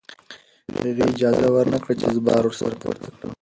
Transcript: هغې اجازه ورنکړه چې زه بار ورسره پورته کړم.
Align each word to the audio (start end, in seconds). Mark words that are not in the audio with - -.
هغې 0.83 1.03
اجازه 1.11 1.47
ورنکړه 1.51 1.93
چې 2.01 2.05
زه 2.15 2.19
بار 2.27 2.43
ورسره 2.45 2.75
پورته 2.81 3.09
کړم. 3.15 3.29